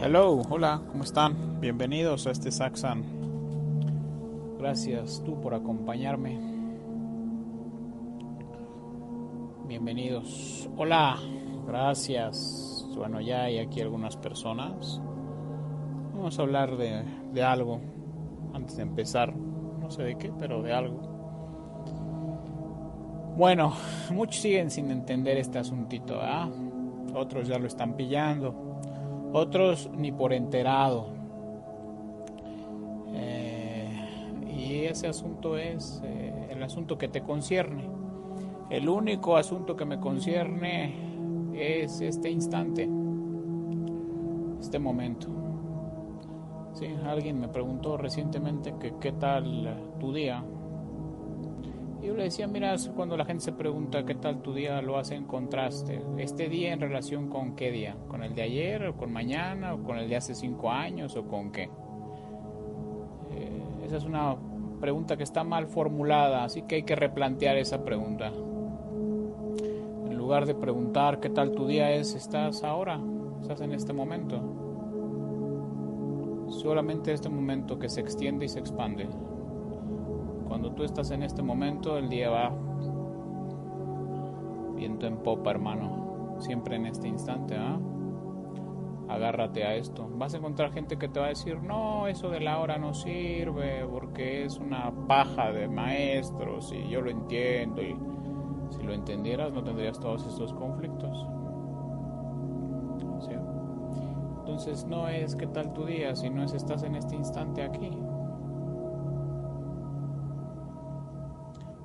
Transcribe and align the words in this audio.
Hello, 0.00 0.42
hola, 0.48 0.80
¿cómo 0.92 1.02
están? 1.02 1.60
Bienvenidos 1.60 2.28
a 2.28 2.30
este 2.30 2.52
Saxan. 2.52 3.02
Gracias 4.56 5.20
tú 5.26 5.40
por 5.40 5.54
acompañarme. 5.54 6.38
Bienvenidos. 9.66 10.70
Hola, 10.76 11.18
gracias. 11.66 12.86
Bueno, 12.96 13.20
ya 13.20 13.42
hay 13.42 13.58
aquí 13.58 13.80
algunas 13.80 14.16
personas. 14.16 15.00
Vamos 16.14 16.38
a 16.38 16.42
hablar 16.42 16.76
de, 16.76 17.02
de 17.32 17.42
algo 17.42 17.80
antes 18.54 18.76
de 18.76 18.84
empezar. 18.84 19.34
No 19.34 19.90
sé 19.90 20.04
de 20.04 20.16
qué, 20.16 20.32
pero 20.38 20.62
de 20.62 20.74
algo. 20.74 21.00
Bueno, 23.36 23.72
muchos 24.12 24.42
siguen 24.42 24.70
sin 24.70 24.92
entender 24.92 25.38
este 25.38 25.58
asuntito, 25.58 26.20
¿ah? 26.22 26.48
Otros 27.16 27.48
ya 27.48 27.58
lo 27.58 27.66
están 27.66 27.94
pillando 27.94 28.67
otros 29.32 29.90
ni 29.96 30.12
por 30.12 30.32
enterado. 30.32 31.08
Eh, 33.14 33.88
y 34.46 34.84
ese 34.84 35.08
asunto 35.08 35.56
es 35.56 36.02
eh, 36.04 36.48
el 36.50 36.62
asunto 36.62 36.98
que 36.98 37.08
te 37.08 37.22
concierne. 37.22 37.84
El 38.70 38.88
único 38.88 39.36
asunto 39.36 39.76
que 39.76 39.84
me 39.84 39.98
concierne 39.98 40.94
es 41.54 42.00
este 42.00 42.30
instante, 42.30 42.88
este 44.60 44.78
momento. 44.78 45.28
Sí, 46.74 46.86
alguien 47.04 47.40
me 47.40 47.48
preguntó 47.48 47.96
recientemente 47.96 48.74
que 48.78 48.94
qué 49.00 49.12
tal 49.12 49.96
tu 49.98 50.12
día 50.12 50.44
yo 52.08 52.16
le 52.16 52.24
decía, 52.24 52.46
mira, 52.46 52.74
cuando 52.96 53.18
la 53.18 53.26
gente 53.26 53.44
se 53.44 53.52
pregunta 53.52 54.06
qué 54.06 54.14
tal 54.14 54.40
tu 54.40 54.54
día, 54.54 54.80
lo 54.80 54.96
hace 54.96 55.14
en 55.14 55.24
contraste. 55.24 56.00
¿Este 56.16 56.48
día 56.48 56.72
en 56.72 56.80
relación 56.80 57.28
con 57.28 57.54
qué 57.54 57.70
día? 57.70 57.96
¿Con 58.08 58.22
el 58.22 58.34
de 58.34 58.42
ayer 58.42 58.86
o 58.86 58.96
con 58.96 59.12
mañana 59.12 59.74
o 59.74 59.82
con 59.82 59.98
el 59.98 60.08
de 60.08 60.16
hace 60.16 60.34
cinco 60.34 60.70
años 60.70 61.16
o 61.16 61.28
con 61.28 61.52
qué? 61.52 61.64
Eh, 63.30 63.62
esa 63.84 63.98
es 63.98 64.04
una 64.04 64.36
pregunta 64.80 65.18
que 65.18 65.22
está 65.22 65.44
mal 65.44 65.66
formulada, 65.66 66.44
así 66.44 66.62
que 66.62 66.76
hay 66.76 66.82
que 66.84 66.96
replantear 66.96 67.58
esa 67.58 67.84
pregunta. 67.84 68.32
En 70.06 70.16
lugar 70.16 70.46
de 70.46 70.54
preguntar 70.54 71.20
qué 71.20 71.28
tal 71.28 71.52
tu 71.52 71.66
día 71.66 71.92
es, 71.92 72.14
estás 72.14 72.64
ahora, 72.64 72.98
estás 73.42 73.60
en 73.60 73.72
este 73.72 73.92
momento. 73.92 74.40
Solamente 76.48 77.12
este 77.12 77.28
momento 77.28 77.78
que 77.78 77.90
se 77.90 78.00
extiende 78.00 78.46
y 78.46 78.48
se 78.48 78.60
expande. 78.60 79.10
Cuando 80.48 80.72
tú 80.72 80.82
estás 80.82 81.10
en 81.10 81.22
este 81.22 81.42
momento, 81.42 81.98
el 81.98 82.08
día 82.08 82.30
va 82.30 82.52
viento 84.74 85.06
en 85.06 85.18
popa, 85.18 85.50
hermano. 85.50 86.36
Siempre 86.38 86.76
en 86.76 86.86
este 86.86 87.08
instante, 87.08 87.56
¿ah? 87.56 87.78
Agárrate 89.08 89.64
a 89.64 89.74
esto. 89.74 90.08
Vas 90.14 90.34
a 90.34 90.38
encontrar 90.38 90.72
gente 90.72 90.96
que 90.98 91.08
te 91.08 91.20
va 91.20 91.26
a 91.26 91.30
decir, 91.30 91.62
no, 91.62 92.06
eso 92.06 92.28
de 92.30 92.40
la 92.40 92.58
hora 92.58 92.78
no 92.78 92.94
sirve 92.94 93.86
porque 93.86 94.44
es 94.44 94.58
una 94.58 94.92
paja 95.06 95.50
de 95.50 95.68
maestros 95.68 96.72
y 96.72 96.88
yo 96.88 97.00
lo 97.00 97.10
entiendo. 97.10 97.82
Y 97.82 97.96
si 98.70 98.82
lo 98.82 98.92
entendieras, 98.92 99.52
no 99.52 99.62
tendrías 99.62 99.98
todos 99.98 100.26
estos 100.26 100.52
conflictos. 100.52 101.26
Entonces 104.48 104.86
no 104.86 105.06
es 105.08 105.36
qué 105.36 105.46
tal 105.46 105.74
tu 105.74 105.84
día, 105.84 106.16
sino 106.16 106.42
es 106.42 106.54
estás 106.54 106.82
en 106.82 106.96
este 106.96 107.14
instante 107.14 107.62
aquí. 107.62 107.90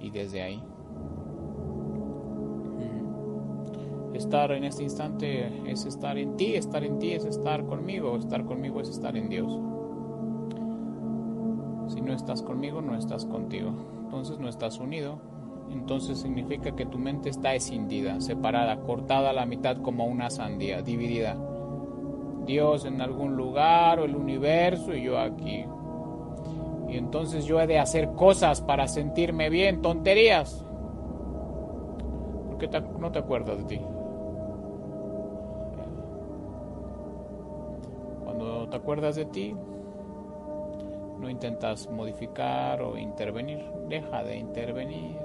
Y 0.00 0.10
desde 0.10 0.42
ahí. 0.42 0.62
Estar 4.14 4.52
en 4.52 4.64
este 4.64 4.82
instante 4.82 5.70
es 5.70 5.86
estar 5.86 6.18
en 6.18 6.36
ti, 6.36 6.54
estar 6.54 6.84
en 6.84 6.98
ti 6.98 7.12
es 7.12 7.24
estar 7.24 7.64
conmigo, 7.64 8.16
estar 8.16 8.44
conmigo 8.44 8.80
es 8.80 8.90
estar 8.90 9.16
en 9.16 9.28
Dios. 9.28 9.58
Si 11.88 12.00
no 12.00 12.12
estás 12.12 12.42
conmigo, 12.42 12.82
no 12.82 12.96
estás 12.96 13.24
contigo. 13.24 13.72
Entonces 14.04 14.38
no 14.38 14.48
estás 14.48 14.78
unido. 14.78 15.18
Entonces 15.70 16.18
significa 16.18 16.74
que 16.74 16.84
tu 16.84 16.98
mente 16.98 17.30
está 17.30 17.54
escindida, 17.54 18.20
separada, 18.20 18.80
cortada 18.80 19.30
a 19.30 19.32
la 19.32 19.46
mitad 19.46 19.78
como 19.78 20.04
una 20.06 20.28
sandía, 20.28 20.82
dividida. 20.82 21.36
Dios 22.44 22.84
en 22.84 23.00
algún 23.00 23.36
lugar 23.36 24.00
o 24.00 24.04
el 24.04 24.16
universo 24.16 24.94
y 24.94 25.04
yo 25.04 25.18
aquí. 25.18 25.64
Y 26.90 26.96
entonces 26.96 27.44
yo 27.44 27.60
he 27.60 27.66
de 27.68 27.78
hacer 27.78 28.10
cosas 28.12 28.60
para 28.60 28.88
sentirme 28.88 29.48
bien, 29.48 29.80
tonterías. 29.80 30.64
¿Por 32.48 32.58
qué 32.58 32.68
no 32.98 33.12
te 33.12 33.20
acuerdas 33.20 33.58
de 33.58 33.64
ti? 33.64 33.80
Cuando 38.24 38.68
te 38.68 38.76
acuerdas 38.76 39.14
de 39.14 39.24
ti, 39.26 39.54
no 41.20 41.30
intentas 41.30 41.88
modificar 41.88 42.82
o 42.82 42.98
intervenir. 42.98 43.64
Deja 43.88 44.24
de 44.24 44.36
intervenir. 44.36 45.16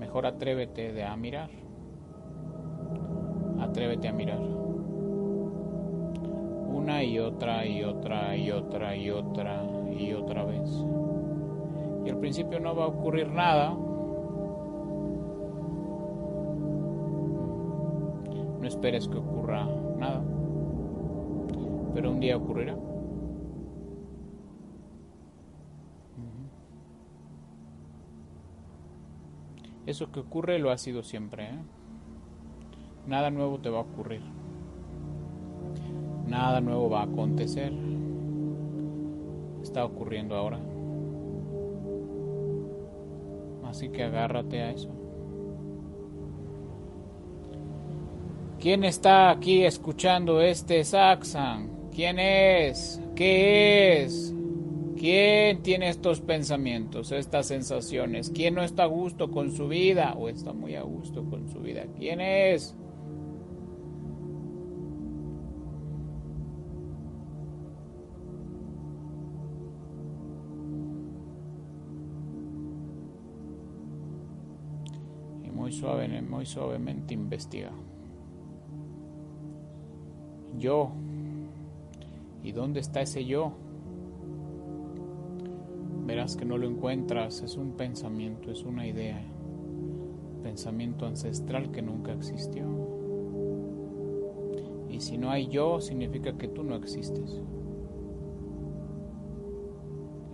Mejor 0.00 0.26
atrévete 0.26 0.92
de 0.92 1.04
a 1.04 1.16
mirar. 1.16 1.50
Atrévete 3.60 4.08
a 4.08 4.12
mirar 4.12 4.40
una 6.68 7.02
y 7.02 7.18
otra 7.18 7.66
y 7.66 7.82
otra 7.82 8.36
y 8.36 8.50
otra 8.50 8.94
y 8.96 9.10
otra 9.10 9.64
y 9.90 10.12
otra 10.12 10.44
vez. 10.44 10.68
Y 12.04 12.10
al 12.10 12.18
principio 12.18 12.60
no 12.60 12.74
va 12.74 12.84
a 12.84 12.88
ocurrir 12.88 13.28
nada. 13.28 13.70
No 18.60 18.66
esperes 18.66 19.08
que 19.08 19.18
ocurra 19.18 19.66
nada. 19.96 20.22
Pero 21.94 22.10
un 22.10 22.20
día 22.20 22.36
ocurrirá. 22.36 22.76
Eso 29.86 30.12
que 30.12 30.20
ocurre 30.20 30.58
lo 30.58 30.70
ha 30.70 30.76
sido 30.76 31.02
siempre. 31.02 31.44
¿eh? 31.46 31.58
Nada 33.06 33.30
nuevo 33.30 33.58
te 33.58 33.70
va 33.70 33.78
a 33.78 33.82
ocurrir 33.82 34.20
nuevo 36.60 36.88
va 36.90 37.00
a 37.00 37.04
acontecer. 37.04 37.72
Está 39.62 39.84
ocurriendo 39.84 40.34
ahora. 40.36 40.60
Así 43.64 43.90
que 43.90 44.02
agárrate 44.02 44.62
a 44.62 44.70
eso. 44.70 44.88
¿Quién 48.58 48.82
está 48.82 49.30
aquí 49.30 49.64
escuchando 49.64 50.40
este 50.40 50.82
Saxan? 50.82 51.90
¿Quién 51.94 52.18
es? 52.18 53.00
¿Qué 53.14 54.02
es? 54.02 54.34
¿Quién 54.98 55.62
tiene 55.62 55.90
estos 55.90 56.20
pensamientos, 56.20 57.12
estas 57.12 57.46
sensaciones? 57.46 58.30
¿Quién 58.30 58.54
no 58.54 58.64
está 58.64 58.82
a 58.82 58.86
gusto 58.86 59.30
con 59.30 59.52
su 59.52 59.68
vida 59.68 60.14
o 60.18 60.28
está 60.28 60.52
muy 60.52 60.74
a 60.74 60.82
gusto 60.82 61.24
con 61.24 61.48
su 61.48 61.60
vida? 61.60 61.84
¿Quién 61.96 62.20
es? 62.20 62.74
Suave, 75.72 76.22
muy 76.22 76.46
suavemente 76.46 77.14
investiga. 77.14 77.72
Yo. 80.58 80.90
¿Y 82.42 82.52
dónde 82.52 82.80
está 82.80 83.00
ese 83.00 83.24
yo? 83.24 83.52
Verás 86.06 86.36
que 86.36 86.44
no 86.44 86.56
lo 86.56 86.66
encuentras, 86.66 87.42
es 87.42 87.56
un 87.56 87.72
pensamiento, 87.72 88.50
es 88.50 88.64
una 88.64 88.86
idea, 88.86 89.20
pensamiento 90.42 91.04
ancestral 91.04 91.70
que 91.70 91.82
nunca 91.82 92.12
existió. 92.12 92.64
Y 94.88 95.00
si 95.00 95.18
no 95.18 95.30
hay 95.30 95.48
yo, 95.48 95.80
significa 95.80 96.38
que 96.38 96.48
tú 96.48 96.62
no 96.62 96.76
existes. 96.76 97.42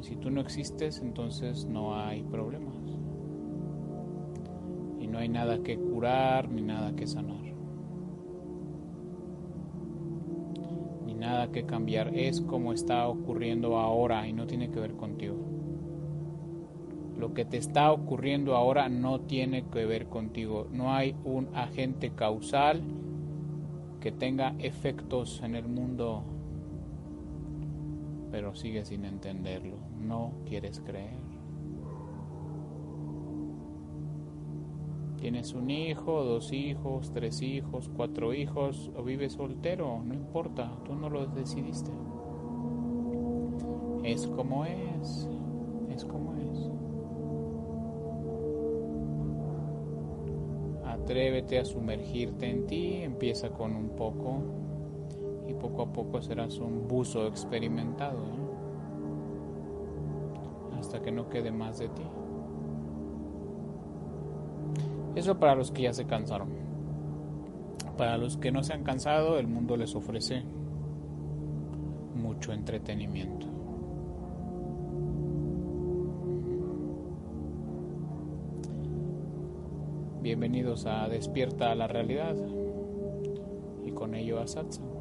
Y 0.00 0.04
si 0.04 0.16
tú 0.16 0.30
no 0.30 0.40
existes, 0.40 1.00
entonces 1.00 1.66
no 1.66 1.96
hay 1.96 2.22
problema 2.22 2.70
no 5.14 5.20
hay 5.20 5.28
nada 5.28 5.62
que 5.62 5.78
curar 5.78 6.48
ni 6.48 6.60
nada 6.60 6.96
que 6.96 7.06
sanar. 7.06 7.54
Ni 11.06 11.14
nada 11.14 11.52
que 11.52 11.64
cambiar. 11.64 12.16
Es 12.16 12.40
como 12.40 12.72
está 12.72 13.06
ocurriendo 13.06 13.76
ahora 13.76 14.26
y 14.26 14.32
no 14.32 14.48
tiene 14.48 14.72
que 14.72 14.80
ver 14.80 14.94
contigo. 14.94 15.36
Lo 17.16 17.32
que 17.32 17.44
te 17.44 17.58
está 17.58 17.92
ocurriendo 17.92 18.56
ahora 18.56 18.88
no 18.88 19.20
tiene 19.20 19.64
que 19.70 19.86
ver 19.86 20.08
contigo. 20.08 20.66
No 20.72 20.92
hay 20.92 21.14
un 21.22 21.48
agente 21.54 22.10
causal 22.10 22.82
que 24.00 24.10
tenga 24.10 24.56
efectos 24.58 25.40
en 25.44 25.54
el 25.54 25.68
mundo, 25.68 26.24
pero 28.32 28.56
sigues 28.56 28.88
sin 28.88 29.04
entenderlo. 29.04 29.76
No 29.96 30.32
quieres 30.44 30.80
creer. 30.80 31.23
Tienes 35.24 35.54
un 35.54 35.70
hijo, 35.70 36.22
dos 36.22 36.52
hijos, 36.52 37.10
tres 37.10 37.40
hijos, 37.40 37.90
cuatro 37.96 38.34
hijos 38.34 38.90
o 38.94 39.02
vives 39.02 39.32
soltero, 39.32 40.02
no 40.04 40.12
importa, 40.12 40.70
tú 40.84 40.94
no 40.94 41.08
lo 41.08 41.24
decidiste. 41.24 41.90
Es 44.02 44.26
como 44.26 44.66
es, 44.66 45.26
es 45.88 46.04
como 46.04 46.34
es. 46.34 46.70
Atrévete 50.84 51.58
a 51.58 51.64
sumergirte 51.64 52.50
en 52.50 52.66
ti, 52.66 52.96
empieza 52.96 53.48
con 53.48 53.76
un 53.76 53.96
poco 53.96 54.42
y 55.48 55.54
poco 55.54 55.80
a 55.80 55.90
poco 55.90 56.20
serás 56.20 56.58
un 56.58 56.86
buzo 56.86 57.26
experimentado 57.28 58.18
¿eh? 58.26 58.44
hasta 60.78 61.00
que 61.00 61.10
no 61.10 61.30
quede 61.30 61.50
más 61.50 61.78
de 61.78 61.88
ti. 61.88 62.04
Eso 65.14 65.38
para 65.38 65.54
los 65.54 65.70
que 65.70 65.82
ya 65.82 65.92
se 65.92 66.06
cansaron. 66.06 66.48
Para 67.96 68.18
los 68.18 68.36
que 68.36 68.50
no 68.50 68.62
se 68.64 68.72
han 68.72 68.82
cansado, 68.82 69.38
el 69.38 69.46
mundo 69.46 69.76
les 69.76 69.94
ofrece 69.94 70.42
mucho 72.16 72.52
entretenimiento. 72.52 73.46
Bienvenidos 80.20 80.86
a 80.86 81.06
Despierta 81.08 81.70
a 81.70 81.74
la 81.74 81.86
Realidad 81.86 82.34
y 83.84 83.92
con 83.92 84.14
ello 84.14 84.40
a 84.40 84.48
Satsang. 84.48 84.93